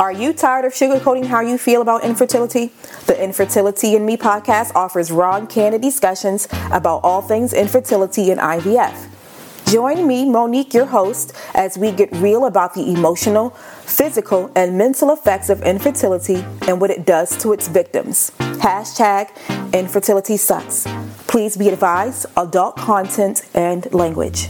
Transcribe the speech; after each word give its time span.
Are 0.00 0.12
you 0.12 0.32
tired 0.32 0.64
of 0.64 0.72
sugarcoating 0.74 1.24
how 1.24 1.40
you 1.40 1.58
feel 1.58 1.82
about 1.82 2.04
infertility? 2.04 2.70
The 3.06 3.20
Infertility 3.20 3.96
and 3.96 4.06
Me 4.06 4.16
podcast 4.16 4.72
offers 4.76 5.10
raw 5.10 5.34
and 5.34 5.48
candid 5.48 5.82
discussions 5.82 6.46
about 6.70 7.00
all 7.02 7.20
things 7.20 7.52
infertility 7.52 8.30
and 8.30 8.38
IVF. 8.38 9.08
Join 9.66 10.06
me, 10.06 10.24
Monique, 10.24 10.72
your 10.72 10.86
host, 10.86 11.34
as 11.52 11.76
we 11.76 11.90
get 11.90 12.12
real 12.12 12.46
about 12.46 12.74
the 12.74 12.92
emotional, 12.92 13.50
physical, 13.50 14.52
and 14.54 14.78
mental 14.78 15.12
effects 15.12 15.50
of 15.50 15.62
infertility 15.62 16.44
and 16.68 16.80
what 16.80 16.90
it 16.90 17.04
does 17.04 17.36
to 17.38 17.52
its 17.52 17.66
victims. 17.66 18.30
Hashtag 18.38 19.30
infertility 19.74 20.36
sucks. 20.36 20.86
Please 21.26 21.56
be 21.56 21.70
advised 21.70 22.26
adult 22.36 22.76
content 22.76 23.42
and 23.52 23.92
language. 23.92 24.48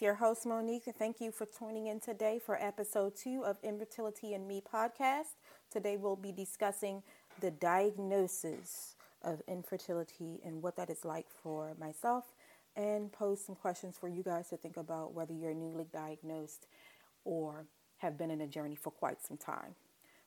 Your 0.00 0.14
host, 0.14 0.46
Monique, 0.46 0.86
and 0.86 0.96
thank 0.96 1.20
you 1.20 1.30
for 1.30 1.44
tuning 1.44 1.88
in 1.88 2.00
today 2.00 2.38
for 2.38 2.56
episode 2.56 3.14
two 3.14 3.44
of 3.44 3.58
Infertility 3.62 4.32
and 4.32 4.48
Me 4.48 4.62
podcast. 4.62 5.34
Today 5.70 5.98
we'll 5.98 6.16
be 6.16 6.32
discussing 6.32 7.02
the 7.40 7.50
diagnosis 7.50 8.94
of 9.22 9.42
infertility 9.46 10.40
and 10.42 10.62
what 10.62 10.76
that 10.76 10.88
is 10.88 11.04
like 11.04 11.26
for 11.28 11.74
myself, 11.78 12.32
and 12.76 13.12
pose 13.12 13.44
some 13.44 13.54
questions 13.54 13.98
for 14.00 14.08
you 14.08 14.22
guys 14.22 14.48
to 14.48 14.56
think 14.56 14.78
about 14.78 15.12
whether 15.12 15.34
you're 15.34 15.52
newly 15.52 15.86
diagnosed 15.92 16.66
or 17.26 17.66
have 17.98 18.16
been 18.16 18.30
in 18.30 18.40
a 18.40 18.46
journey 18.46 18.76
for 18.76 18.90
quite 18.90 19.20
some 19.20 19.36
time. 19.36 19.74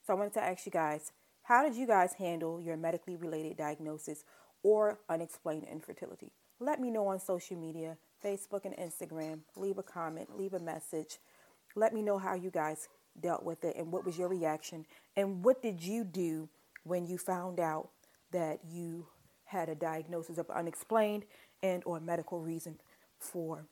So 0.05 0.13
I 0.13 0.17
wanted 0.17 0.33
to 0.33 0.43
ask 0.43 0.67
you 0.67 0.71
guys, 0.71 1.11
how 1.41 1.63
did 1.63 1.75
you 1.75 1.87
guys 1.87 2.13
handle 2.13 2.61
your 2.61 2.77
medically 2.77 3.15
related 3.15 3.57
diagnosis 3.57 4.23
or 4.61 4.99
unexplained 5.09 5.65
infertility? 5.65 6.31
Let 6.59 6.79
me 6.79 6.91
know 6.91 7.07
on 7.07 7.19
social 7.19 7.57
media 7.57 7.97
Facebook 8.23 8.65
and 8.65 8.75
Instagram. 8.77 9.39
Leave 9.55 9.77
a 9.77 9.83
comment, 9.83 10.37
leave 10.37 10.53
a 10.53 10.59
message. 10.59 11.17
Let 11.75 11.93
me 11.93 12.01
know 12.01 12.17
how 12.17 12.35
you 12.35 12.51
guys 12.51 12.87
dealt 13.19 13.43
with 13.43 13.63
it 13.63 13.75
and 13.75 13.91
what 13.91 14.05
was 14.05 14.17
your 14.17 14.27
reaction 14.27 14.85
and 15.15 15.43
what 15.43 15.61
did 15.61 15.83
you 15.83 16.03
do 16.03 16.49
when 16.83 17.05
you 17.05 17.17
found 17.17 17.59
out 17.59 17.89
that 18.31 18.59
you 18.67 19.07
had 19.45 19.69
a 19.69 19.75
diagnosis 19.75 20.37
of 20.37 20.49
unexplained 20.49 21.25
and 21.61 21.83
or 21.85 21.99
medical 21.99 22.39
reason 22.39 22.79
for 23.19 23.65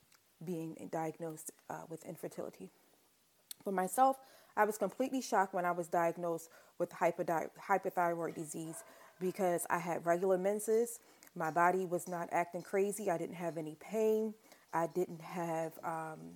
being 0.43 0.89
diagnosed 0.91 1.51
uh, 1.69 1.81
with 1.89 2.05
infertility. 2.05 2.69
For 3.63 3.71
myself, 3.71 4.17
I 4.55 4.65
was 4.65 4.77
completely 4.77 5.21
shocked 5.21 5.53
when 5.53 5.65
I 5.65 5.71
was 5.71 5.87
diagnosed 5.87 6.49
with 6.77 6.89
hypothyroid 6.89 8.35
disease 8.35 8.83
because 9.19 9.65
I 9.69 9.79
had 9.79 10.05
regular 10.05 10.37
menses 10.37 10.99
my 11.35 11.51
body 11.51 11.85
was 11.85 12.07
not 12.07 12.29
acting 12.31 12.63
crazy. 12.63 13.09
I 13.11 13.17
didn't 13.17 13.35
have 13.35 13.57
any 13.57 13.77
pain. 13.79 14.33
I 14.73 14.87
didn't 14.87 15.21
have 15.21 15.73
um, 15.83 16.35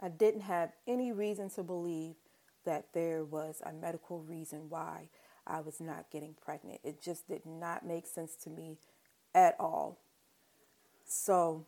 I 0.00 0.08
didn't 0.08 0.42
have 0.42 0.72
any 0.86 1.12
reason 1.12 1.50
to 1.50 1.62
believe 1.62 2.16
that 2.64 2.86
there 2.94 3.24
was 3.24 3.62
a 3.64 3.72
medical 3.72 4.20
reason 4.22 4.68
why 4.70 5.08
I 5.46 5.60
was 5.60 5.80
not 5.80 6.10
getting 6.10 6.34
pregnant. 6.34 6.80
It 6.84 7.02
just 7.02 7.28
did 7.28 7.46
not 7.46 7.86
make 7.86 8.06
sense 8.06 8.36
to 8.44 8.50
me 8.50 8.78
at 9.34 9.56
all. 9.60 9.98
So, 11.06 11.66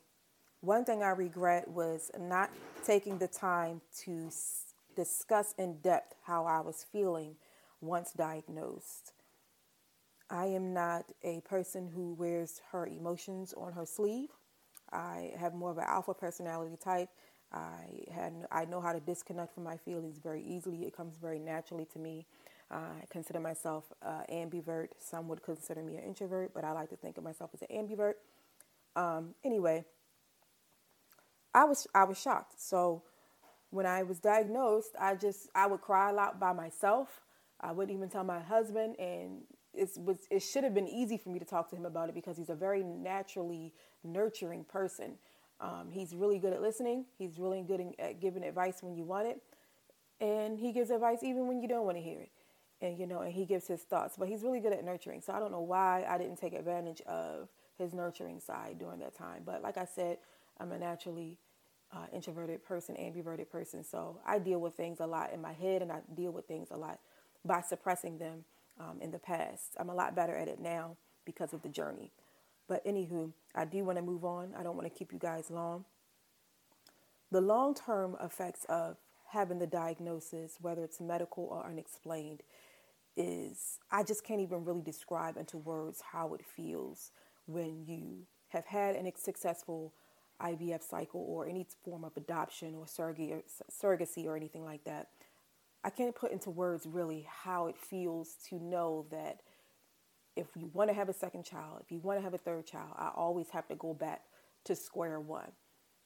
one 0.60 0.84
thing 0.84 1.02
I 1.02 1.10
regret 1.10 1.68
was 1.68 2.10
not 2.18 2.50
taking 2.84 3.18
the 3.18 3.28
time 3.28 3.82
to 4.04 4.26
s- 4.28 4.74
discuss 4.96 5.54
in 5.58 5.78
depth 5.80 6.14
how 6.24 6.46
I 6.46 6.60
was 6.60 6.86
feeling 6.92 7.36
once 7.80 8.12
diagnosed. 8.12 9.12
I 10.30 10.46
am 10.46 10.72
not 10.74 11.06
a 11.24 11.40
person 11.42 11.88
who 11.94 12.14
wears 12.14 12.62
her 12.72 12.86
emotions 12.86 13.54
on 13.56 13.72
her 13.74 13.86
sleeve. 13.86 14.30
I 14.92 15.32
have 15.38 15.54
more 15.54 15.70
of 15.72 15.78
an 15.78 15.84
alpha 15.86 16.14
personality 16.14 16.76
type. 16.82 17.10
I 17.52 18.04
had 18.12 18.46
I 18.52 18.64
know 18.66 18.80
how 18.80 18.92
to 18.92 19.00
disconnect 19.00 19.54
from 19.54 19.64
my 19.64 19.76
feelings 19.76 20.18
very 20.18 20.42
easily. 20.42 20.84
It 20.84 20.96
comes 20.96 21.16
very 21.16 21.38
naturally 21.40 21.86
to 21.92 21.98
me. 21.98 22.26
Uh, 22.70 22.76
I 23.02 23.04
consider 23.10 23.40
myself 23.40 23.92
uh, 24.02 24.22
ambivert. 24.32 24.88
Some 24.98 25.28
would 25.28 25.42
consider 25.42 25.82
me 25.82 25.96
an 25.96 26.04
introvert, 26.04 26.52
but 26.54 26.64
I 26.64 26.72
like 26.72 26.90
to 26.90 26.96
think 26.96 27.18
of 27.18 27.24
myself 27.24 27.50
as 27.54 27.62
an 27.62 27.68
ambivert. 27.76 28.14
Um, 28.96 29.34
anyway, 29.44 29.84
I 31.54 31.64
was 31.64 31.86
I 31.94 32.04
was 32.04 32.20
shocked. 32.20 32.60
So 32.60 33.02
when 33.70 33.86
I 33.86 34.02
was 34.02 34.20
diagnosed, 34.20 34.92
I 35.00 35.14
just 35.16 35.48
I 35.54 35.66
would 35.66 35.80
cry 35.80 36.10
a 36.10 36.12
lot 36.14 36.40
by 36.40 36.52
myself. 36.52 37.22
I 37.60 37.72
wouldn't 37.72 37.96
even 37.96 38.08
tell 38.08 38.24
my 38.24 38.40
husband, 38.40 38.96
and 38.98 39.42
it 39.74 39.90
was 39.96 40.26
it 40.30 40.40
should 40.40 40.64
have 40.64 40.74
been 40.74 40.88
easy 40.88 41.16
for 41.16 41.28
me 41.30 41.38
to 41.38 41.44
talk 41.44 41.70
to 41.70 41.76
him 41.76 41.86
about 41.86 42.08
it 42.08 42.14
because 42.14 42.36
he's 42.36 42.50
a 42.50 42.54
very 42.54 42.82
naturally 42.82 43.72
nurturing 44.02 44.64
person. 44.64 45.14
Um, 45.60 45.88
he's 45.90 46.14
really 46.14 46.38
good 46.38 46.52
at 46.52 46.62
listening. 46.62 47.04
He's 47.18 47.38
really 47.38 47.62
good 47.62 47.94
at 47.98 48.20
giving 48.20 48.42
advice 48.42 48.82
when 48.82 48.94
you 48.94 49.04
want 49.04 49.28
it, 49.28 49.40
and 50.20 50.58
he 50.58 50.72
gives 50.72 50.90
advice 50.90 51.22
even 51.22 51.46
when 51.46 51.60
you 51.60 51.68
don't 51.68 51.84
want 51.84 51.96
to 51.96 52.02
hear 52.02 52.20
it. 52.20 52.30
And 52.80 52.98
you 52.98 53.06
know, 53.06 53.20
and 53.20 53.32
he 53.32 53.44
gives 53.44 53.66
his 53.66 53.82
thoughts. 53.82 54.16
But 54.18 54.28
he's 54.28 54.42
really 54.42 54.60
good 54.60 54.72
at 54.72 54.84
nurturing. 54.84 55.20
So 55.20 55.32
I 55.32 55.38
don't 55.38 55.52
know 55.52 55.60
why 55.60 56.04
I 56.08 56.18
didn't 56.18 56.36
take 56.36 56.54
advantage 56.54 57.02
of 57.02 57.48
his 57.76 57.92
nurturing 57.92 58.40
side 58.40 58.78
during 58.78 59.00
that 59.00 59.14
time. 59.14 59.42
But 59.44 59.62
like 59.62 59.76
I 59.76 59.84
said, 59.84 60.18
I'm 60.58 60.72
a 60.72 60.78
naturally 60.78 61.38
uh, 61.92 62.06
introverted 62.12 62.64
person, 62.64 62.96
ambiverted 62.96 63.50
person. 63.50 63.84
So 63.84 64.20
I 64.26 64.38
deal 64.38 64.60
with 64.60 64.74
things 64.74 65.00
a 65.00 65.06
lot 65.06 65.32
in 65.32 65.40
my 65.40 65.52
head, 65.52 65.82
and 65.82 65.92
I 65.92 66.00
deal 66.14 66.32
with 66.32 66.46
things 66.46 66.68
a 66.70 66.76
lot 66.76 67.00
by 67.44 67.60
suppressing 67.60 68.18
them 68.18 68.44
um, 68.80 68.98
in 69.00 69.10
the 69.10 69.18
past. 69.18 69.76
I'm 69.78 69.90
a 69.90 69.94
lot 69.94 70.16
better 70.16 70.34
at 70.34 70.48
it 70.48 70.58
now 70.58 70.96
because 71.24 71.52
of 71.52 71.62
the 71.62 71.68
journey. 71.68 72.10
But 72.68 72.84
anywho, 72.84 73.32
I 73.54 73.64
do 73.64 73.84
want 73.84 73.98
to 73.98 74.02
move 74.02 74.24
on. 74.24 74.54
I 74.58 74.62
don't 74.62 74.76
want 74.76 74.90
to 74.90 74.98
keep 74.98 75.12
you 75.12 75.18
guys 75.18 75.50
long. 75.50 75.84
The 77.30 77.40
long 77.40 77.74
term 77.74 78.16
effects 78.22 78.64
of 78.68 78.96
having 79.28 79.58
the 79.58 79.66
diagnosis, 79.66 80.56
whether 80.60 80.82
it's 80.82 81.00
medical 81.00 81.44
or 81.44 81.64
unexplained, 81.66 82.42
is 83.16 83.78
I 83.90 84.02
just 84.02 84.24
can't 84.24 84.40
even 84.40 84.64
really 84.64 84.82
describe 84.82 85.36
into 85.36 85.58
words 85.58 86.02
how 86.12 86.34
it 86.34 86.44
feels 86.44 87.10
when 87.46 87.84
you 87.86 88.26
have 88.48 88.66
had 88.66 88.96
a 88.96 89.12
successful 89.16 89.92
IVF 90.40 90.82
cycle 90.82 91.24
or 91.28 91.46
any 91.46 91.66
form 91.84 92.04
of 92.04 92.16
adoption 92.16 92.74
or 92.74 92.86
surrogacy 92.86 94.26
or 94.26 94.36
anything 94.36 94.64
like 94.64 94.84
that. 94.84 95.08
I 95.82 95.90
can't 95.90 96.14
put 96.14 96.32
into 96.32 96.50
words 96.50 96.86
really 96.86 97.26
how 97.28 97.66
it 97.66 97.76
feels 97.76 98.34
to 98.48 98.56
know 98.56 99.06
that 99.10 99.40
if 100.36 100.46
you 100.54 100.70
want 100.72 100.90
to 100.90 100.94
have 100.94 101.08
a 101.08 101.14
second 101.14 101.44
child, 101.44 101.80
if 101.84 101.90
you 101.90 101.98
want 101.98 102.18
to 102.18 102.22
have 102.22 102.34
a 102.34 102.38
third 102.38 102.66
child, 102.66 102.92
I 102.96 103.10
always 103.14 103.50
have 103.50 103.66
to 103.68 103.74
go 103.74 103.94
back 103.94 104.22
to 104.64 104.76
square 104.76 105.20
one, 105.20 105.52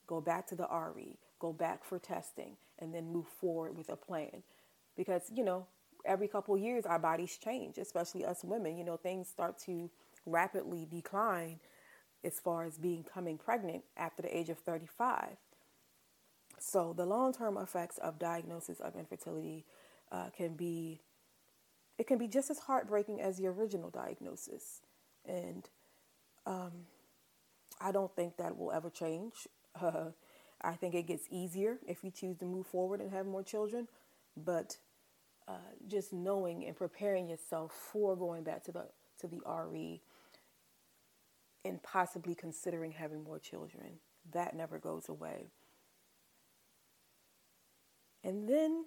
go 0.07 0.21
back 0.21 0.47
to 0.47 0.55
the 0.55 0.67
RE, 0.67 1.17
go 1.39 1.51
back 1.53 1.83
for 1.83 1.99
testing, 1.99 2.57
and 2.79 2.93
then 2.93 3.11
move 3.11 3.27
forward 3.27 3.77
with 3.77 3.89
a 3.89 3.95
plan. 3.95 4.43
Because, 4.95 5.29
you 5.33 5.43
know, 5.43 5.67
every 6.05 6.27
couple 6.27 6.57
years 6.57 6.85
our 6.85 6.99
bodies 6.99 7.37
change, 7.37 7.77
especially 7.77 8.25
us 8.25 8.43
women. 8.43 8.77
You 8.77 8.83
know, 8.83 8.97
things 8.97 9.27
start 9.27 9.59
to 9.65 9.89
rapidly 10.25 10.87
decline 10.89 11.59
as 12.23 12.39
far 12.39 12.65
as 12.65 12.77
becoming 12.77 13.37
pregnant 13.37 13.83
after 13.97 14.21
the 14.21 14.35
age 14.35 14.49
of 14.49 14.57
35. 14.59 15.37
So, 16.59 16.93
the 16.93 17.05
long 17.05 17.33
term 17.33 17.57
effects 17.57 17.97
of 17.97 18.19
diagnosis 18.19 18.79
of 18.79 18.95
infertility 18.95 19.65
uh, 20.11 20.29
can 20.35 20.55
be 20.55 21.01
it 21.97 22.07
can 22.07 22.17
be 22.17 22.27
just 22.27 22.49
as 22.49 22.59
heartbreaking 22.59 23.21
as 23.21 23.37
the 23.37 23.47
original 23.47 23.89
diagnosis, 23.89 24.81
and 25.25 25.69
um, 26.45 26.87
I 27.79 27.91
don't 27.91 28.13
think 28.15 28.37
that 28.37 28.57
will 28.57 28.71
ever 28.71 28.89
change. 28.89 29.47
Uh, 29.79 30.05
I 30.61 30.73
think 30.73 30.95
it 30.95 31.05
gets 31.05 31.27
easier 31.29 31.77
if 31.85 32.03
you 32.03 32.09
choose 32.09 32.37
to 32.37 32.45
move 32.45 32.65
forward 32.65 32.99
and 32.99 33.11
have 33.11 33.25
more 33.27 33.43
children, 33.43 33.87
but 34.35 34.77
uh, 35.47 35.73
just 35.87 36.11
knowing 36.11 36.65
and 36.65 36.75
preparing 36.75 37.29
yourself 37.29 37.71
for 37.71 38.15
going 38.15 38.43
back 38.43 38.63
to 38.63 38.71
the 38.71 38.85
to 39.19 39.27
the 39.27 39.41
RE 39.45 40.01
and 41.63 41.81
possibly 41.83 42.35
considering 42.35 42.91
having 42.91 43.23
more 43.23 43.39
children 43.39 43.99
that 44.31 44.55
never 44.55 44.79
goes 44.79 45.09
away. 45.09 45.47
And 48.25 48.49
then 48.49 48.85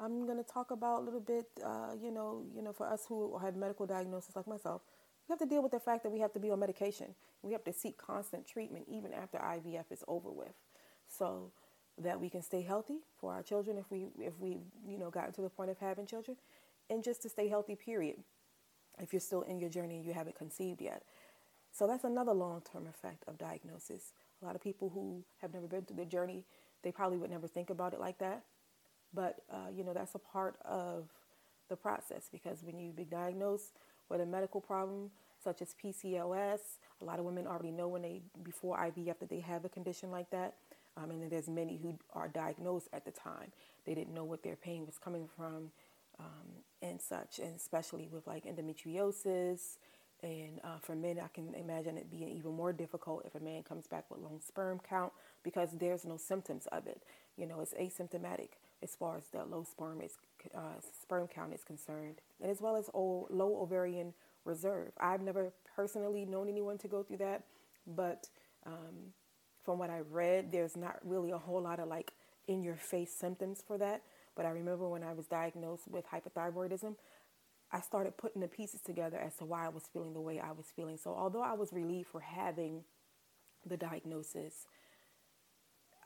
I'm 0.00 0.24
going 0.24 0.38
to 0.38 0.50
talk 0.50 0.70
about 0.70 1.02
a 1.02 1.04
little 1.04 1.20
bit, 1.20 1.44
uh, 1.64 1.92
you 2.02 2.10
know, 2.10 2.42
you 2.54 2.62
know, 2.62 2.72
for 2.72 2.86
us 2.86 3.04
who 3.06 3.38
have 3.38 3.54
medical 3.54 3.86
diagnosis 3.86 4.34
like 4.34 4.48
myself, 4.48 4.80
we 5.28 5.32
have 5.32 5.38
to 5.40 5.46
deal 5.46 5.62
with 5.62 5.72
the 5.72 5.78
fact 5.78 6.02
that 6.02 6.10
we 6.10 6.20
have 6.20 6.32
to 6.32 6.40
be 6.40 6.50
on 6.50 6.58
medication. 6.58 7.14
We 7.42 7.52
have 7.52 7.62
to 7.64 7.72
seek 7.72 7.98
constant 7.98 8.46
treatment 8.48 8.86
even 8.88 9.12
after 9.12 9.36
IVF 9.38 9.92
is 9.92 10.02
over 10.08 10.30
with, 10.32 10.54
so 11.06 11.52
that 11.98 12.18
we 12.18 12.30
can 12.30 12.42
stay 12.42 12.62
healthy 12.62 13.00
for 13.20 13.32
our 13.34 13.42
children 13.42 13.76
if 13.76 13.90
we 13.90 14.06
if 14.18 14.38
we 14.40 14.56
you 14.86 14.98
know 14.98 15.10
gotten 15.10 15.32
to 15.34 15.42
the 15.42 15.50
point 15.50 15.70
of 15.70 15.78
having 15.78 16.06
children, 16.06 16.38
and 16.90 17.04
just 17.04 17.22
to 17.22 17.28
stay 17.28 17.48
healthy. 17.48 17.76
Period. 17.76 18.16
If 18.98 19.12
you're 19.12 19.20
still 19.20 19.42
in 19.42 19.58
your 19.58 19.70
journey 19.70 19.96
and 19.96 20.04
you 20.04 20.12
haven't 20.12 20.36
conceived 20.36 20.80
yet, 20.80 21.02
so 21.72 21.86
that's 21.86 22.04
another 22.04 22.32
long-term 22.32 22.86
effect 22.86 23.24
of 23.26 23.38
diagnosis. 23.38 24.12
A 24.42 24.44
lot 24.44 24.54
of 24.54 24.62
people 24.62 24.90
who 24.90 25.24
have 25.40 25.54
never 25.54 25.66
been 25.66 25.82
through 25.82 25.96
the 25.96 26.04
journey, 26.04 26.44
they 26.82 26.92
probably 26.92 27.16
would 27.16 27.30
never 27.30 27.48
think 27.48 27.70
about 27.70 27.94
it 27.94 28.00
like 28.00 28.18
that 28.18 28.42
but, 29.14 29.42
uh, 29.52 29.70
you 29.74 29.84
know, 29.84 29.92
that's 29.92 30.14
a 30.14 30.18
part 30.18 30.56
of 30.64 31.08
the 31.68 31.76
process 31.76 32.28
because 32.30 32.62
when 32.62 32.78
you 32.78 32.90
be 32.90 33.04
diagnosed 33.04 33.72
with 34.08 34.20
a 34.20 34.26
medical 34.26 34.60
problem 34.60 35.10
such 35.42 35.60
as 35.62 35.74
PCOS, 35.82 36.60
a 37.00 37.04
lot 37.04 37.18
of 37.18 37.24
women 37.24 37.46
already 37.46 37.70
know 37.70 37.88
when 37.88 38.02
they, 38.02 38.22
before 38.42 38.76
IVF, 38.78 39.18
that 39.18 39.28
they 39.28 39.40
have 39.40 39.64
a 39.64 39.68
condition 39.68 40.10
like 40.10 40.30
that. 40.30 40.54
Um, 40.96 41.10
and 41.10 41.30
there's 41.30 41.48
many 41.48 41.78
who 41.78 41.98
are 42.12 42.28
diagnosed 42.28 42.88
at 42.92 43.04
the 43.04 43.10
time. 43.10 43.50
They 43.86 43.94
didn't 43.94 44.14
know 44.14 44.24
what 44.24 44.42
their 44.42 44.56
pain 44.56 44.84
was 44.86 44.98
coming 44.98 45.28
from 45.36 45.70
um, 46.18 46.62
and 46.82 47.00
such, 47.00 47.38
and 47.38 47.56
especially 47.56 48.08
with 48.12 48.26
like 48.26 48.44
endometriosis. 48.44 49.78
And 50.22 50.60
uh, 50.62 50.78
for 50.80 50.94
men, 50.94 51.18
I 51.18 51.28
can 51.28 51.54
imagine 51.54 51.96
it 51.96 52.10
being 52.10 52.28
even 52.28 52.52
more 52.52 52.72
difficult 52.72 53.24
if 53.26 53.34
a 53.34 53.40
man 53.40 53.62
comes 53.62 53.86
back 53.88 54.04
with 54.10 54.20
low 54.20 54.38
sperm 54.46 54.80
count 54.88 55.12
because 55.42 55.70
there's 55.72 56.04
no 56.04 56.16
symptoms 56.16 56.66
of 56.70 56.86
it. 56.86 57.02
You 57.36 57.46
know, 57.46 57.60
it's 57.60 57.74
asymptomatic 57.74 58.50
as 58.82 58.94
far 58.96 59.16
as 59.16 59.24
the 59.28 59.44
low 59.44 59.64
sperm 59.64 60.00
is 60.00 60.12
uh, 60.54 60.80
sperm 61.02 61.28
count 61.28 61.52
is 61.52 61.64
concerned, 61.64 62.20
and 62.40 62.50
as 62.50 62.60
well 62.60 62.76
as 62.76 62.90
low 62.94 63.58
ovarian 63.60 64.12
reserve. 64.44 64.92
I've 64.98 65.22
never 65.22 65.52
personally 65.76 66.24
known 66.24 66.48
anyone 66.48 66.78
to 66.78 66.88
go 66.88 67.02
through 67.02 67.18
that, 67.18 67.44
but 67.86 68.28
um, 68.66 69.12
from 69.64 69.78
what 69.78 69.90
I've 69.90 70.12
read, 70.12 70.50
there's 70.52 70.76
not 70.76 70.98
really 71.04 71.30
a 71.30 71.38
whole 71.38 71.62
lot 71.62 71.78
of 71.78 71.88
like 71.88 72.12
in 72.48 72.62
your 72.62 72.76
face 72.76 73.12
symptoms 73.12 73.62
for 73.66 73.78
that. 73.78 74.02
But 74.34 74.46
I 74.46 74.50
remember 74.50 74.88
when 74.88 75.02
I 75.02 75.12
was 75.12 75.26
diagnosed 75.26 75.88
with 75.88 76.04
hypothyroidism, 76.06 76.96
I 77.70 77.80
started 77.80 78.16
putting 78.16 78.42
the 78.42 78.48
pieces 78.48 78.80
together 78.80 79.18
as 79.18 79.36
to 79.36 79.44
why 79.44 79.66
I 79.66 79.68
was 79.68 79.84
feeling 79.92 80.14
the 80.14 80.20
way 80.20 80.40
I 80.40 80.52
was 80.52 80.66
feeling. 80.74 80.96
So 80.96 81.14
although 81.14 81.42
I 81.42 81.54
was 81.54 81.72
relieved 81.72 82.08
for 82.08 82.20
having 82.20 82.84
the 83.64 83.76
diagnosis, 83.76 84.66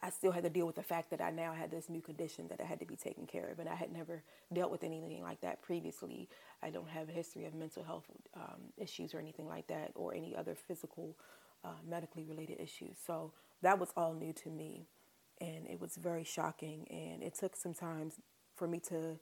I 0.07 0.11
still 0.11 0.31
had 0.31 0.45
to 0.45 0.51
deal 0.51 0.67
with 0.67 0.77
the 0.77 0.85
fact 0.85 1.11
that 1.11 1.21
I 1.21 1.33
now 1.33 1.53
had 1.53 1.73
this 1.73 1.89
new 1.89 2.01
condition 2.01 2.47
that 2.49 2.61
I 2.61 2.65
had 2.65 2.79
to 2.79 2.87
be 2.87 2.95
taken 2.95 3.27
care 3.27 3.49
of, 3.49 3.59
and 3.59 3.69
I 3.69 3.75
had 3.75 3.93
never 3.93 4.23
dealt 4.53 4.71
with 4.71 4.85
anything 4.85 5.21
like 5.21 5.41
that 5.41 5.63
previously. 5.63 6.29
I 6.63 6.71
don't 6.71 6.89
have 6.89 7.09
a 7.09 7.13
history 7.13 7.45
of 7.45 7.55
mental 7.55 7.83
health 7.83 8.05
um, 8.37 8.61
issues 8.79 9.15
or 9.15 9.19
anything 9.19 9.49
like 9.49 9.67
that, 9.67 9.91
or 9.97 10.15
any 10.15 10.37
other 10.37 10.55
physical, 10.55 11.17
uh, 11.65 11.81
medically 11.85 12.23
related 12.23 12.61
issues. 12.61 12.97
So 13.05 13.33
that 13.63 13.81
was 13.81 13.89
all 13.97 14.15
new 14.15 14.33
to 14.35 14.49
me, 14.49 14.87
and 15.41 15.67
it 15.67 15.81
was 15.81 15.97
very 15.97 16.23
shocking. 16.23 16.87
And 16.89 17.21
it 17.21 17.35
took 17.35 17.57
some 17.57 17.75
time 17.75 18.13
for 18.55 18.69
me 18.69 18.79
to 18.91 19.19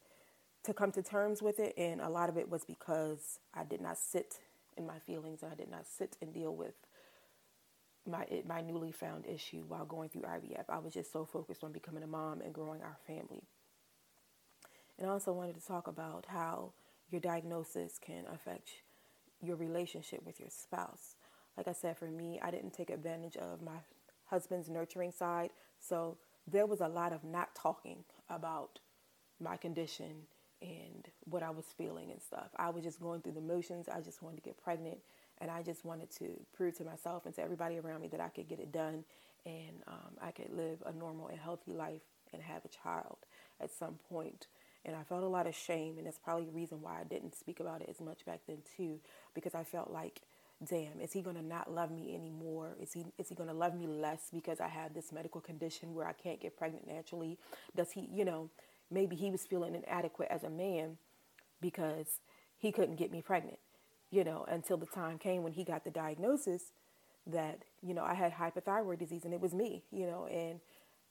to 0.64 0.74
come 0.74 0.92
to 0.92 1.02
terms 1.02 1.40
with 1.40 1.60
it, 1.60 1.72
and 1.78 2.02
a 2.02 2.10
lot 2.10 2.28
of 2.28 2.36
it 2.36 2.50
was 2.50 2.64
because 2.66 3.38
I 3.54 3.64
did 3.64 3.80
not 3.80 3.96
sit 3.96 4.40
in 4.76 4.86
my 4.86 4.98
feelings, 4.98 5.42
and 5.42 5.50
I 5.50 5.54
did 5.54 5.70
not 5.70 5.86
sit 5.86 6.18
and 6.20 6.32
deal 6.34 6.54
with 6.54 6.74
my 8.06 8.26
my 8.46 8.60
newly 8.60 8.92
found 8.92 9.26
issue 9.26 9.64
while 9.66 9.84
going 9.84 10.08
through 10.08 10.22
IVF. 10.22 10.64
I 10.68 10.78
was 10.78 10.92
just 10.92 11.12
so 11.12 11.24
focused 11.24 11.64
on 11.64 11.72
becoming 11.72 12.02
a 12.02 12.06
mom 12.06 12.40
and 12.40 12.52
growing 12.52 12.82
our 12.82 12.96
family. 13.06 13.42
And 14.98 15.08
I 15.08 15.12
also 15.12 15.32
wanted 15.32 15.56
to 15.56 15.66
talk 15.66 15.88
about 15.88 16.26
how 16.28 16.72
your 17.10 17.20
diagnosis 17.20 17.98
can 17.98 18.24
affect 18.32 18.70
your 19.42 19.56
relationship 19.56 20.24
with 20.24 20.38
your 20.38 20.50
spouse. 20.50 21.16
Like 21.56 21.68
I 21.68 21.72
said, 21.72 21.98
for 21.98 22.06
me, 22.06 22.40
I 22.42 22.50
didn't 22.50 22.72
take 22.72 22.90
advantage 22.90 23.36
of 23.36 23.62
my 23.62 23.78
husband's 24.26 24.68
nurturing 24.68 25.12
side, 25.12 25.50
so 25.80 26.16
there 26.46 26.66
was 26.66 26.80
a 26.80 26.88
lot 26.88 27.12
of 27.12 27.24
not 27.24 27.54
talking 27.54 28.04
about 28.28 28.78
my 29.40 29.56
condition 29.56 30.26
and 30.62 31.08
what 31.24 31.42
I 31.42 31.50
was 31.50 31.66
feeling 31.76 32.10
and 32.10 32.22
stuff. 32.22 32.48
I 32.56 32.70
was 32.70 32.84
just 32.84 33.00
going 33.00 33.20
through 33.20 33.32
the 33.32 33.40
motions. 33.40 33.88
I 33.88 34.00
just 34.00 34.22
wanted 34.22 34.36
to 34.36 34.42
get 34.42 34.62
pregnant 34.62 34.98
and 35.40 35.50
I 35.50 35.62
just 35.62 35.84
wanted 35.84 36.10
to 36.18 36.40
prove 36.56 36.76
to 36.78 36.84
myself 36.84 37.26
and 37.26 37.34
to 37.36 37.42
everybody 37.42 37.78
around 37.78 38.00
me 38.00 38.08
that 38.08 38.20
I 38.20 38.28
could 38.28 38.48
get 38.48 38.60
it 38.60 38.72
done 38.72 39.04
and 39.46 39.82
um, 39.86 40.16
I 40.20 40.30
could 40.30 40.50
live 40.50 40.82
a 40.86 40.92
normal 40.92 41.28
and 41.28 41.38
healthy 41.38 41.72
life 41.72 42.02
and 42.32 42.42
have 42.42 42.64
a 42.64 42.68
child 42.68 43.18
at 43.60 43.70
some 43.70 43.98
point. 44.08 44.46
And 44.84 44.94
I 44.94 45.02
felt 45.02 45.22
a 45.22 45.28
lot 45.28 45.46
of 45.46 45.54
shame, 45.54 45.96
and 45.96 46.06
that's 46.06 46.18
probably 46.18 46.44
the 46.44 46.52
reason 46.52 46.82
why 46.82 47.00
I 47.00 47.04
didn't 47.04 47.34
speak 47.34 47.60
about 47.60 47.80
it 47.80 47.88
as 47.88 48.00
much 48.00 48.24
back 48.26 48.40
then 48.46 48.58
too, 48.76 49.00
because 49.34 49.54
I 49.54 49.64
felt 49.64 49.90
like, 49.90 50.20
damn, 50.66 51.00
is 51.00 51.12
he 51.12 51.22
gonna 51.22 51.42
not 51.42 51.72
love 51.72 51.90
me 51.90 52.14
anymore? 52.14 52.76
Is 52.80 52.92
he 52.92 53.06
is 53.18 53.28
he 53.28 53.34
gonna 53.34 53.54
love 53.54 53.74
me 53.74 53.86
less 53.86 54.28
because 54.32 54.60
I 54.60 54.68
have 54.68 54.92
this 54.92 55.10
medical 55.12 55.40
condition 55.40 55.94
where 55.94 56.06
I 56.06 56.12
can't 56.12 56.40
get 56.40 56.56
pregnant 56.56 56.86
naturally? 56.86 57.38
Does 57.74 57.92
he, 57.92 58.08
you 58.12 58.24
know, 58.24 58.50
maybe 58.90 59.16
he 59.16 59.30
was 59.30 59.46
feeling 59.46 59.74
inadequate 59.74 60.28
as 60.30 60.44
a 60.44 60.50
man 60.50 60.98
because 61.60 62.20
he 62.58 62.72
couldn't 62.72 62.96
get 62.96 63.10
me 63.10 63.22
pregnant 63.22 63.58
you 64.14 64.22
know, 64.22 64.44
until 64.48 64.76
the 64.76 64.86
time 64.86 65.18
came 65.18 65.42
when 65.42 65.52
he 65.52 65.64
got 65.64 65.82
the 65.82 65.90
diagnosis 65.90 66.72
that, 67.26 67.64
you 67.82 67.94
know, 67.94 68.04
I 68.04 68.14
had 68.14 68.32
hypothyroid 68.32 68.98
disease 68.98 69.24
and 69.24 69.34
it 69.34 69.40
was 69.40 69.52
me, 69.52 69.82
you 69.90 70.06
know, 70.06 70.26
and 70.26 70.60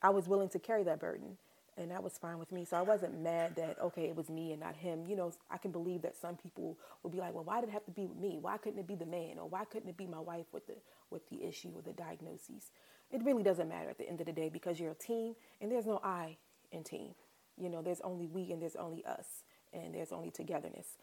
I 0.01 0.09
was 0.09 0.27
willing 0.27 0.47
to 0.49 0.59
carry 0.59 0.83
that 0.83 1.01
burden 1.01 1.37
and 1.77 1.91
that 1.91 2.01
was 2.01 2.17
fine 2.17 2.39
with 2.39 2.51
me. 2.53 2.63
So 2.63 2.77
I 2.77 2.81
wasn't 2.81 3.19
mad 3.19 3.57
that, 3.57 3.77
okay, 3.81 4.03
it 4.03 4.15
was 4.15 4.29
me 4.29 4.51
and 4.51 4.61
not 4.61 4.77
him. 4.77 5.03
You 5.05 5.17
know, 5.17 5.33
I 5.51 5.57
can 5.57 5.71
believe 5.71 6.01
that 6.03 6.15
some 6.15 6.37
people 6.37 6.77
will 7.01 7.09
be 7.09 7.17
like, 7.17 7.33
well, 7.33 7.43
why 7.43 7.59
did 7.59 7.69
it 7.69 7.73
have 7.73 7.83
to 7.85 7.91
be 7.91 8.05
with 8.05 8.17
me? 8.17 8.37
Why 8.39 8.57
couldn't 8.57 8.79
it 8.79 8.87
be 8.87 8.95
the 8.95 9.05
man? 9.05 9.37
Or 9.37 9.49
why 9.49 9.65
couldn't 9.65 9.89
it 9.89 9.97
be 9.97 10.07
my 10.07 10.19
wife 10.19 10.45
with 10.53 10.65
the, 10.67 10.75
with 11.09 11.27
the 11.29 11.43
issue 11.43 11.71
or 11.75 11.81
the 11.81 11.91
diagnosis? 11.91 12.71
It 13.11 13.21
really 13.23 13.43
doesn't 13.43 13.67
matter 13.67 13.89
at 13.89 13.97
the 13.97 14.07
end 14.07 14.21
of 14.21 14.27
the 14.27 14.33
day 14.33 14.49
because 14.49 14.79
you're 14.79 14.91
a 14.91 14.95
team 14.95 15.35
and 15.59 15.69
there's 15.69 15.85
no 15.85 15.99
I 16.03 16.37
in 16.71 16.83
team. 16.83 17.15
You 17.57 17.69
know, 17.69 17.81
there's 17.81 18.01
only 18.01 18.27
we 18.27 18.51
and 18.51 18.61
there's 18.61 18.77
only 18.77 19.03
us 19.03 19.43
and 19.73 19.93
there's 19.93 20.13
only 20.13 20.31
togetherness. 20.31 20.97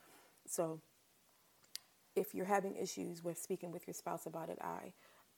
So 0.46 0.80
if 2.16 2.34
you're 2.34 2.46
having 2.46 2.76
issues 2.76 3.22
with 3.22 3.38
speaking 3.38 3.70
with 3.70 3.86
your 3.86 3.94
spouse 3.94 4.26
about 4.26 4.48
it, 4.50 4.58
I 4.60 4.92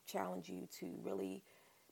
challenge 0.07 0.49
you 0.49 0.69
to 0.81 0.95
really 1.03 1.43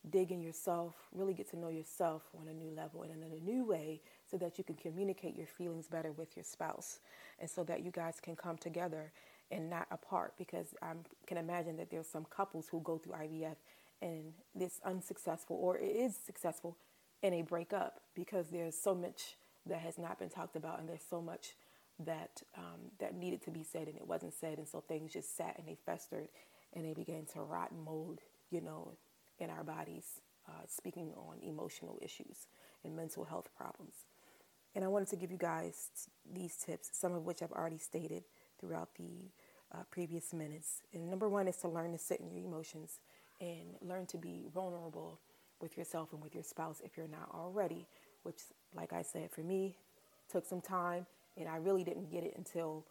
dig 0.09 0.33
in 0.33 0.41
yourself, 0.41 0.95
really 1.13 1.35
get 1.35 1.51
to 1.51 1.59
know 1.59 1.69
yourself 1.69 2.23
on 2.41 2.49
a 2.49 2.55
new 2.55 2.71
level 2.71 3.03
and 3.03 3.13
in 3.13 3.23
a 3.23 3.45
new 3.45 3.65
way 3.65 4.01
so 4.31 4.39
that 4.39 4.57
you 4.57 4.65
can 4.65 4.77
communicate 4.77 5.37
your 5.37 5.47
feelings 5.47 5.89
better 5.89 6.13
with 6.13 6.37
your 6.37 6.45
spouse 6.45 7.01
and 7.39 7.49
so 7.49 7.63
that 7.65 7.85
you 7.85 7.91
guys 7.91 8.19
can 8.23 8.35
come 8.35 8.57
together 8.57 9.13
and 9.51 9.69
not 9.69 9.87
apart 9.91 10.33
because 10.39 10.75
I 10.81 10.93
can 11.27 11.37
imagine 11.37 11.77
that 11.77 11.91
there's 11.91 12.07
some 12.07 12.25
couples 12.25 12.69
who 12.71 12.81
go 12.81 12.97
through 12.99 13.15
IVF 13.15 13.57
and 14.01 14.33
this 14.55 14.81
unsuccessful 14.85 15.57
or 15.61 15.77
it 15.77 15.95
is 15.95 16.17
successful 16.17 16.77
and 17.23 17.35
they 17.35 17.43
break 17.43 17.73
up 17.73 18.01
because 18.15 18.49
there's 18.49 18.77
so 18.77 18.95
much 18.95 19.37
that 19.67 19.81
has 19.81 19.99
not 19.99 20.19
been 20.19 20.31
talked 20.31 20.57
about 20.57 20.81
and 20.81 20.89
there's 20.89 21.05
so 21.09 21.21
much 21.21 21.55
that 22.07 22.43
um, 22.57 22.81
that 22.99 23.15
needed 23.15 23.43
to 23.43 23.51
be 23.51 23.63
said 23.63 23.89
and 23.89 23.97
it 23.97 24.07
wasn't 24.07 24.35
said, 24.35 24.59
and 24.59 24.69
so 24.69 24.81
things 24.81 25.13
just 25.13 25.37
sat 25.37 25.57
and 25.59 25.67
they 25.69 25.77
festered 25.87 26.29
and 26.75 26.85
they 26.85 26.95
began 26.95 27.27
to 27.35 27.41
rot 27.41 27.71
and 27.73 27.83
mold, 27.85 28.21
you 28.51 28.61
know, 28.61 28.93
in 29.39 29.51
our 29.51 29.65
bodies. 29.65 30.21
Uh, 30.49 30.65
speaking 30.67 31.13
on 31.17 31.37
emotional 31.43 31.97
issues 32.03 32.49
and 32.83 32.97
mental 32.97 33.25
health 33.25 33.49
problems. 33.57 33.95
And 34.75 34.85
I 34.85 34.89
wanted 34.89 35.09
to 35.09 35.17
give 35.17 35.31
you 35.31 35.39
guys 35.39 35.91
t- 35.95 36.11
these 36.41 36.57
tips, 36.57 36.91
some 36.93 37.15
of 37.15 37.25
which 37.25 37.43
I've 37.43 37.53
already 37.53 37.79
stated 37.79 38.25
throughout 38.59 38.95
the 38.97 39.31
uh, 39.73 39.83
previous 39.91 40.33
minutes. 40.33 40.83
And 40.93 41.09
number 41.09 41.29
one 41.29 41.47
is 41.47 41.57
to 41.59 41.69
learn 41.69 41.93
to 41.93 41.99
sit 41.99 42.21
in 42.21 42.31
your 42.31 42.45
emotions 42.45 42.99
and 43.41 43.77
learn 43.81 44.07
to 44.07 44.19
be 44.19 44.47
vulnerable 44.53 45.21
with 45.61 45.77
yourself 45.77 46.13
and 46.13 46.23
with 46.23 46.35
your 46.35 46.45
spouse 46.45 46.81
if 46.85 46.97
you're 46.97 47.07
not 47.07 47.29
already, 47.33 47.87
which, 48.23 48.41
like 48.75 48.93
I 48.93 49.03
said, 49.03 49.31
for 49.31 49.43
me, 49.43 49.77
took 50.31 50.47
some 50.47 50.61
time 50.61 51.07
and 51.37 51.49
I 51.49 51.57
really 51.57 51.85
didn't 51.85 52.11
get 52.11 52.25
it 52.25 52.35
until 52.37 52.87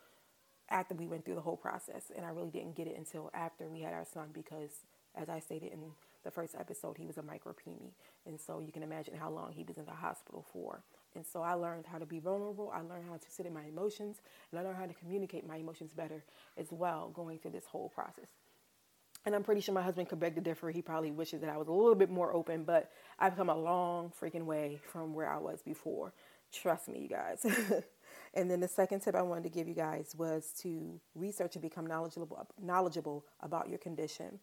after 0.70 0.94
we 0.94 1.08
went 1.08 1.26
through 1.26 1.36
the 1.36 1.42
whole 1.42 1.58
process. 1.58 2.12
And 2.16 2.26
I 2.26 2.30
really 2.30 2.52
didn't 2.52 2.76
get 2.76 2.88
it 2.88 2.98
until 2.98 3.30
after 3.34 3.70
we 3.70 3.82
had 3.82 3.94
our 3.94 4.06
son 4.06 4.30
because, 4.34 4.72
as 5.16 5.30
I 5.30 5.40
stated 5.40 5.72
in 5.74 5.80
the 6.24 6.32
first 6.32 6.56
episode, 6.60 6.98
he 6.98 7.06
was 7.06 7.18
a 7.18 7.22
micropreemie. 7.22 7.94
And 8.26 8.40
so 8.40 8.60
you 8.60 8.72
can 8.72 8.84
imagine 8.84 9.16
how 9.16 9.30
long 9.30 9.52
he 9.52 9.64
was 9.64 9.78
in 9.78 9.86
the 9.86 9.92
hospital 9.92 10.46
for. 10.52 10.84
And 11.16 11.26
so 11.26 11.42
I 11.42 11.54
learned 11.54 11.86
how 11.88 11.98
to 11.98 12.06
be 12.06 12.20
vulnerable. 12.20 12.72
I 12.74 12.82
learned 12.82 13.06
how 13.10 13.18
to 13.18 13.32
sit 13.32 13.46
in 13.46 13.54
my 13.54 13.64
emotions. 13.64 14.18
And 14.52 14.60
I 14.60 14.64
learned 14.64 14.78
how 14.78 14.86
to 14.86 14.94
communicate 14.94 15.48
my 15.48 15.58
emotions 15.58 15.92
better 15.94 16.24
as 16.58 16.68
well 16.72 17.10
going 17.14 17.40
through 17.40 17.52
this 17.52 17.66
whole 17.66 17.90
process. 17.90 18.28
And 19.26 19.36
I'm 19.36 19.44
pretty 19.44 19.62
sure 19.62 19.74
my 19.74 19.82
husband 19.82 20.08
could 20.08 20.20
beg 20.20 20.36
to 20.36 20.42
differ. 20.42 20.70
He 20.70 20.82
probably 20.82 21.12
wishes 21.12 21.42
that 21.42 21.50
I 21.50 21.58
was 21.58 21.68
a 21.68 21.72
little 21.72 21.96
bit 21.96 22.10
more 22.10 22.34
open, 22.34 22.64
but 22.64 22.92
I've 23.18 23.36
come 23.36 23.50
a 23.50 23.58
long 23.58 24.14
freaking 24.20 24.46
way 24.46 24.80
from 24.92 25.14
where 25.14 25.30
I 25.30 25.38
was 25.38 25.62
before. 25.62 26.14
Trust 26.54 26.88
me, 26.88 27.02
you 27.02 27.10
guys. 27.10 27.46
And 28.34 28.50
then 28.50 28.60
the 28.60 28.68
second 28.68 29.02
tip 29.02 29.16
I 29.16 29.22
wanted 29.22 29.44
to 29.44 29.50
give 29.50 29.68
you 29.68 29.74
guys 29.74 30.16
was 30.18 30.54
to 30.62 31.00
research 31.16 31.56
and 31.56 31.62
become 31.62 31.88
knowledgeable 31.88 32.48
knowledgeable 32.62 33.26
about 33.42 33.70
your 33.70 33.80
condition. 33.80 34.40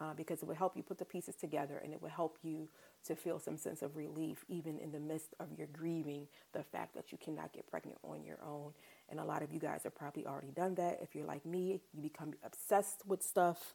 Uh, 0.00 0.12
because 0.12 0.42
it 0.42 0.46
will 0.46 0.56
help 0.56 0.76
you 0.76 0.82
put 0.82 0.98
the 0.98 1.04
pieces 1.04 1.36
together 1.36 1.80
and 1.84 1.92
it 1.92 2.02
will 2.02 2.08
help 2.08 2.36
you 2.42 2.68
to 3.06 3.14
feel 3.14 3.38
some 3.38 3.56
sense 3.56 3.80
of 3.80 3.96
relief 3.96 4.44
even 4.48 4.76
in 4.80 4.90
the 4.90 4.98
midst 4.98 5.34
of 5.38 5.46
your 5.56 5.68
grieving 5.68 6.26
the 6.52 6.64
fact 6.64 6.94
that 6.96 7.12
you 7.12 7.18
cannot 7.18 7.52
get 7.52 7.64
pregnant 7.68 7.96
on 8.02 8.24
your 8.24 8.38
own 8.44 8.72
and 9.08 9.20
a 9.20 9.24
lot 9.24 9.40
of 9.40 9.52
you 9.52 9.60
guys 9.60 9.82
have 9.84 9.94
probably 9.94 10.26
already 10.26 10.50
done 10.50 10.74
that 10.74 10.98
if 11.00 11.14
you're 11.14 11.24
like 11.24 11.46
me 11.46 11.80
you 11.92 12.02
become 12.02 12.32
obsessed 12.44 13.02
with 13.06 13.22
stuff 13.22 13.74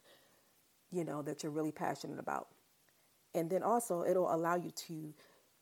you 0.92 1.04
know 1.04 1.22
that 1.22 1.42
you're 1.42 1.50
really 1.52 1.72
passionate 1.72 2.18
about 2.18 2.48
and 3.34 3.48
then 3.48 3.62
also 3.62 4.04
it'll 4.04 4.32
allow 4.32 4.56
you 4.56 4.70
to 4.72 5.14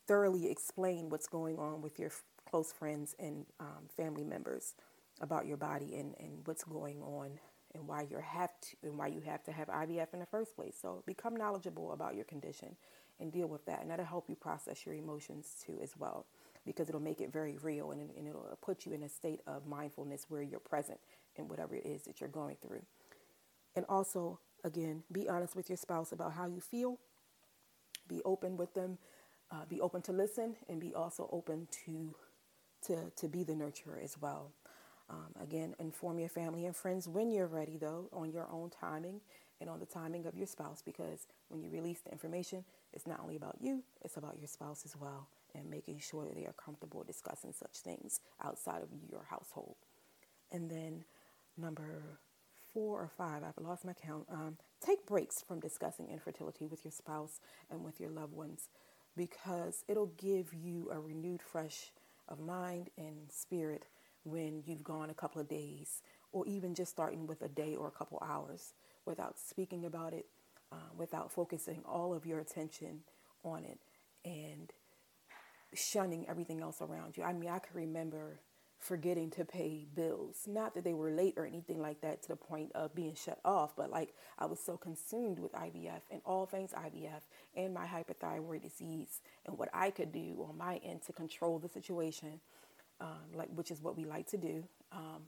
thoroughly 0.08 0.50
explain 0.50 1.08
what's 1.08 1.28
going 1.28 1.56
on 1.56 1.82
with 1.82 2.00
your 2.00 2.10
close 2.48 2.72
friends 2.72 3.14
and 3.18 3.46
um, 3.60 3.88
family 3.96 4.24
members 4.24 4.74
about 5.20 5.46
your 5.46 5.56
body 5.56 5.96
and, 5.96 6.14
and 6.18 6.46
what's 6.46 6.64
going 6.64 7.02
on 7.02 7.38
and 7.74 7.86
why 7.86 8.06
you 8.10 8.18
have 8.18 8.50
to 8.60 8.76
and 8.82 8.96
why 8.96 9.06
you 9.08 9.20
have 9.20 9.42
to 9.44 9.52
have 9.52 9.68
IVF 9.68 10.14
in 10.14 10.20
the 10.20 10.26
first 10.26 10.56
place. 10.56 10.76
So 10.80 11.02
become 11.06 11.36
knowledgeable 11.36 11.92
about 11.92 12.14
your 12.14 12.24
condition 12.24 12.76
and 13.20 13.32
deal 13.32 13.48
with 13.48 13.64
that, 13.66 13.82
and 13.82 13.90
that'll 13.90 14.06
help 14.06 14.28
you 14.28 14.36
process 14.36 14.86
your 14.86 14.94
emotions 14.94 15.56
too 15.66 15.78
as 15.82 15.96
well, 15.98 16.26
because 16.64 16.88
it'll 16.88 17.00
make 17.00 17.20
it 17.20 17.32
very 17.32 17.56
real 17.62 17.90
and, 17.90 18.10
and 18.16 18.28
it'll 18.28 18.56
put 18.62 18.86
you 18.86 18.92
in 18.92 19.02
a 19.02 19.08
state 19.08 19.40
of 19.46 19.66
mindfulness 19.66 20.26
where 20.28 20.42
you're 20.42 20.60
present 20.60 21.00
in 21.36 21.48
whatever 21.48 21.74
it 21.74 21.84
is 21.84 22.02
that 22.04 22.20
you're 22.20 22.28
going 22.28 22.56
through. 22.62 22.82
And 23.74 23.84
also, 23.88 24.38
again, 24.64 25.02
be 25.10 25.28
honest 25.28 25.56
with 25.56 25.68
your 25.68 25.76
spouse 25.76 26.12
about 26.12 26.32
how 26.32 26.46
you 26.46 26.60
feel. 26.60 26.98
Be 28.08 28.22
open 28.24 28.56
with 28.56 28.72
them. 28.74 28.98
Uh, 29.50 29.64
be 29.68 29.80
open 29.80 30.02
to 30.02 30.12
listen 30.12 30.56
and 30.68 30.80
be 30.80 30.94
also 30.94 31.28
open 31.32 31.66
to 31.84 32.14
to 32.86 33.10
to 33.16 33.28
be 33.28 33.44
the 33.44 33.54
nurturer 33.54 34.02
as 34.02 34.16
well. 34.20 34.52
Um, 35.10 35.32
again, 35.42 35.74
inform 35.78 36.18
your 36.18 36.28
family 36.28 36.66
and 36.66 36.76
friends 36.76 37.08
when 37.08 37.30
you're 37.30 37.46
ready, 37.46 37.78
though, 37.78 38.08
on 38.12 38.30
your 38.30 38.46
own 38.52 38.70
timing 38.70 39.20
and 39.60 39.70
on 39.70 39.80
the 39.80 39.86
timing 39.86 40.26
of 40.26 40.36
your 40.36 40.46
spouse, 40.46 40.82
because 40.84 41.26
when 41.48 41.62
you 41.62 41.70
release 41.70 42.00
the 42.00 42.12
information, 42.12 42.62
it's 42.92 43.06
not 43.06 43.20
only 43.20 43.36
about 43.36 43.56
you, 43.60 43.82
it's 44.04 44.18
about 44.18 44.36
your 44.38 44.48
spouse 44.48 44.82
as 44.84 44.94
well, 44.96 45.28
and 45.54 45.68
making 45.70 45.98
sure 45.98 46.26
that 46.26 46.34
they 46.36 46.44
are 46.44 46.52
comfortable 46.52 47.02
discussing 47.04 47.52
such 47.52 47.78
things 47.78 48.20
outside 48.44 48.82
of 48.82 48.88
your 49.10 49.24
household. 49.24 49.76
And 50.52 50.70
then, 50.70 51.04
number 51.56 52.02
four 52.74 53.00
or 53.00 53.08
five, 53.08 53.42
I've 53.42 53.62
lost 53.64 53.84
my 53.86 53.94
count. 53.94 54.26
Um, 54.30 54.58
take 54.84 55.06
breaks 55.06 55.42
from 55.42 55.58
discussing 55.58 56.08
infertility 56.10 56.66
with 56.66 56.84
your 56.84 56.92
spouse 56.92 57.40
and 57.70 57.82
with 57.82 57.98
your 57.98 58.10
loved 58.10 58.34
ones 58.34 58.68
because 59.16 59.84
it'll 59.88 60.12
give 60.18 60.54
you 60.54 60.88
a 60.92 61.00
renewed 61.00 61.42
fresh 61.42 61.92
of 62.28 62.40
mind 62.40 62.90
and 62.96 63.30
spirit 63.30 63.84
when 64.24 64.62
you've 64.66 64.84
gone 64.84 65.10
a 65.10 65.14
couple 65.14 65.40
of 65.40 65.48
days 65.48 66.02
or 66.32 66.46
even 66.46 66.74
just 66.74 66.90
starting 66.90 67.26
with 67.26 67.42
a 67.42 67.48
day 67.48 67.74
or 67.74 67.88
a 67.88 67.90
couple 67.90 68.22
hours 68.26 68.74
without 69.06 69.38
speaking 69.38 69.84
about 69.86 70.12
it, 70.12 70.26
uh, 70.72 70.90
without 70.96 71.32
focusing 71.32 71.82
all 71.86 72.12
of 72.12 72.26
your 72.26 72.40
attention 72.40 73.00
on 73.42 73.64
it 73.64 73.78
and 74.24 74.72
shunning 75.74 76.28
everything 76.28 76.60
else 76.60 76.80
around 76.82 77.16
you. 77.16 77.22
I 77.22 77.32
mean, 77.32 77.50
I 77.50 77.58
can 77.58 77.76
remember 77.76 78.40
forgetting 78.78 79.30
to 79.30 79.44
pay 79.44 79.86
bills. 79.94 80.44
Not 80.46 80.74
that 80.74 80.84
they 80.84 80.94
were 80.94 81.10
late 81.10 81.34
or 81.36 81.46
anything 81.46 81.80
like 81.80 82.00
that 82.02 82.22
to 82.22 82.28
the 82.28 82.36
point 82.36 82.72
of 82.74 82.94
being 82.94 83.14
shut 83.14 83.38
off, 83.44 83.74
but 83.76 83.90
like 83.90 84.14
I 84.38 84.46
was 84.46 84.60
so 84.60 84.76
consumed 84.76 85.38
with 85.38 85.52
IVF 85.52 86.00
and 86.10 86.20
all 86.24 86.46
things 86.46 86.72
IVF 86.72 87.22
and 87.56 87.74
my 87.74 87.86
hyperthyroid 87.86 88.62
disease 88.62 89.20
and 89.46 89.58
what 89.58 89.68
I 89.74 89.90
could 89.90 90.12
do 90.12 90.46
on 90.48 90.56
my 90.56 90.76
end 90.84 91.02
to 91.06 91.12
control 91.12 91.58
the 91.58 91.68
situation, 91.68 92.40
um, 93.00 93.34
like 93.34 93.48
which 93.54 93.70
is 93.70 93.82
what 93.82 93.96
we 93.96 94.04
like 94.04 94.28
to 94.28 94.36
do. 94.36 94.64
Um, 94.92 95.22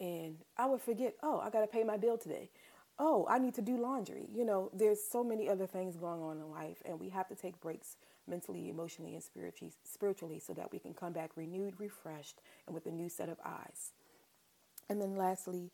and 0.00 0.36
I 0.58 0.66
would 0.66 0.80
forget, 0.80 1.14
oh, 1.22 1.40
I 1.40 1.50
got 1.50 1.60
to 1.60 1.66
pay 1.66 1.84
my 1.84 1.96
bill 1.96 2.18
today 2.18 2.50
oh, 2.98 3.26
I 3.28 3.38
need 3.38 3.54
to 3.54 3.62
do 3.62 3.76
laundry. 3.76 4.28
You 4.34 4.44
know, 4.44 4.70
there's 4.72 5.00
so 5.02 5.22
many 5.22 5.48
other 5.48 5.66
things 5.66 5.96
going 5.96 6.22
on 6.22 6.38
in 6.38 6.50
life, 6.50 6.82
and 6.84 6.98
we 6.98 7.10
have 7.10 7.28
to 7.28 7.34
take 7.34 7.60
breaks 7.60 7.96
mentally, 8.26 8.68
emotionally, 8.68 9.14
and 9.14 9.22
spiritually, 9.22 9.72
spiritually 9.84 10.38
so 10.38 10.52
that 10.54 10.72
we 10.72 10.78
can 10.78 10.94
come 10.94 11.12
back 11.12 11.30
renewed, 11.36 11.74
refreshed, 11.78 12.40
and 12.66 12.74
with 12.74 12.86
a 12.86 12.90
new 12.90 13.08
set 13.08 13.28
of 13.28 13.38
eyes. 13.44 13.92
And 14.88 15.00
then 15.00 15.16
lastly, 15.16 15.70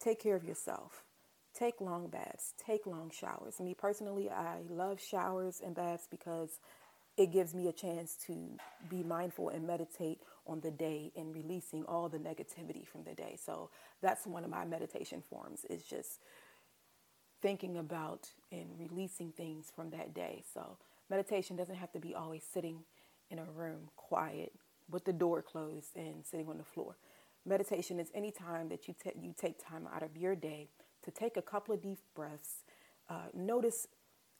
take 0.00 0.20
care 0.20 0.36
of 0.36 0.44
yourself. 0.44 1.04
Take 1.54 1.80
long 1.80 2.08
baths, 2.08 2.54
take 2.64 2.86
long 2.86 3.10
showers. 3.10 3.60
Me 3.60 3.74
personally, 3.74 4.30
I 4.30 4.60
love 4.70 4.98
showers 5.00 5.60
and 5.64 5.74
baths 5.74 6.08
because 6.10 6.58
it 7.18 7.30
gives 7.30 7.54
me 7.54 7.68
a 7.68 7.72
chance 7.72 8.16
to 8.26 8.56
be 8.88 9.02
mindful 9.02 9.50
and 9.50 9.66
meditate 9.66 10.20
on 10.46 10.60
the 10.60 10.70
day 10.70 11.12
and 11.14 11.34
releasing 11.34 11.84
all 11.84 12.08
the 12.08 12.18
negativity 12.18 12.86
from 12.86 13.04
the 13.04 13.14
day. 13.14 13.36
So 13.44 13.68
that's 14.00 14.26
one 14.26 14.44
of 14.44 14.50
my 14.50 14.64
meditation 14.64 15.22
forms 15.28 15.66
is 15.68 15.82
just 15.84 16.20
thinking 17.42 17.76
about 17.76 18.28
and 18.50 18.68
releasing 18.78 19.32
things 19.32 19.70
from 19.74 19.90
that 19.90 20.14
day. 20.14 20.42
So 20.54 20.78
meditation 21.10 21.56
doesn't 21.56 21.74
have 21.74 21.92
to 21.92 21.98
be 21.98 22.14
always 22.14 22.44
sitting 22.44 22.84
in 23.30 23.38
a 23.38 23.44
room 23.44 23.90
quiet 23.96 24.52
with 24.90 25.04
the 25.04 25.12
door 25.12 25.42
closed 25.42 25.96
and 25.96 26.24
sitting 26.24 26.48
on 26.48 26.58
the 26.58 26.64
floor. 26.64 26.96
Meditation 27.44 27.98
is 27.98 28.08
any 28.14 28.30
time 28.30 28.68
that 28.68 28.86
you, 28.86 28.94
you 29.20 29.34
take 29.36 29.58
time 29.62 29.88
out 29.92 30.02
of 30.02 30.16
your 30.16 30.36
day 30.36 30.68
to 31.02 31.10
take 31.10 31.36
a 31.36 31.42
couple 31.42 31.74
of 31.74 31.82
deep 31.82 31.98
breaths. 32.14 32.62
Uh, 33.10 33.26
notice, 33.34 33.88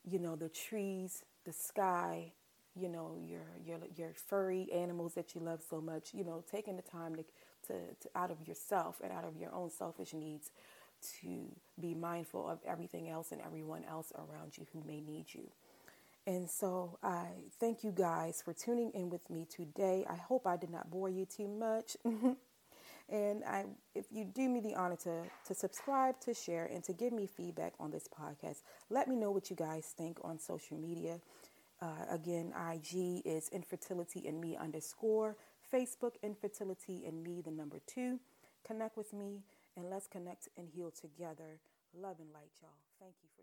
you 0.04 0.18
know, 0.18 0.36
the 0.36 0.48
trees, 0.48 1.24
the 1.44 1.52
sky, 1.52 2.32
you 2.76 2.88
know, 2.88 3.16
your, 3.20 3.46
your, 3.64 3.78
your 3.96 4.12
furry 4.14 4.68
animals 4.72 5.14
that 5.14 5.34
you 5.34 5.40
love 5.40 5.62
so 5.68 5.80
much, 5.80 6.14
you 6.14 6.24
know, 6.24 6.44
taking 6.50 6.76
the 6.76 6.82
time 6.82 7.16
to, 7.16 7.24
to, 7.66 7.74
to 8.00 8.08
out 8.14 8.30
of 8.30 8.46
yourself 8.46 9.00
and 9.02 9.12
out 9.12 9.24
of 9.24 9.36
your 9.36 9.52
own 9.52 9.70
selfish 9.70 10.14
needs 10.14 10.50
to 11.20 11.54
be 11.80 11.94
mindful 11.94 12.48
of 12.48 12.58
everything 12.66 13.08
else 13.08 13.32
and 13.32 13.40
everyone 13.40 13.84
else 13.88 14.12
around 14.16 14.56
you 14.56 14.66
who 14.72 14.82
may 14.86 15.00
need 15.00 15.26
you. 15.32 15.50
And 16.26 16.48
so 16.48 16.98
I 17.02 17.26
thank 17.58 17.82
you 17.82 17.90
guys 17.90 18.42
for 18.44 18.52
tuning 18.52 18.92
in 18.94 19.10
with 19.10 19.28
me 19.28 19.46
today. 19.50 20.06
I 20.08 20.14
hope 20.14 20.46
I 20.46 20.56
did 20.56 20.70
not 20.70 20.90
bore 20.90 21.08
you 21.08 21.26
too 21.26 21.48
much. 21.48 21.96
and 23.08 23.42
I, 23.44 23.64
if 23.94 24.06
you 24.12 24.24
do 24.24 24.48
me 24.48 24.60
the 24.60 24.74
honor 24.74 24.96
to, 25.02 25.24
to 25.46 25.54
subscribe, 25.54 26.20
to 26.20 26.32
share, 26.32 26.66
and 26.66 26.84
to 26.84 26.92
give 26.92 27.12
me 27.12 27.26
feedback 27.26 27.74
on 27.80 27.90
this 27.90 28.08
podcast, 28.08 28.58
let 28.88 29.08
me 29.08 29.16
know 29.16 29.32
what 29.32 29.50
you 29.50 29.56
guys 29.56 29.92
think 29.96 30.18
on 30.22 30.38
social 30.38 30.78
media. 30.78 31.18
Uh, 31.80 32.04
again, 32.08 32.52
IG 32.72 33.22
is 33.24 33.48
infertility 33.48 34.28
and 34.28 34.40
me 34.40 34.56
underscore, 34.56 35.36
Facebook 35.74 36.12
infertility 36.22 37.02
and 37.04 37.24
me, 37.24 37.42
the 37.44 37.50
number 37.50 37.80
two. 37.86 38.20
Connect 38.64 38.96
with 38.96 39.12
me 39.12 39.40
and 39.76 39.90
let's 39.90 40.06
connect 40.06 40.48
and 40.56 40.68
heal 40.68 40.90
together. 40.90 41.60
Love 41.94 42.16
and 42.20 42.32
light, 42.32 42.52
y'all. 42.60 42.80
Thank 43.00 43.14
you 43.22 43.28
for 43.36 43.42